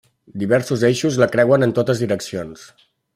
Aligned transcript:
Diversos 0.43 0.85
eixos 0.87 1.19
la 1.23 1.29
creuen 1.35 1.65
en 1.67 1.75
totes 1.81 2.01
direccions. 2.05 2.65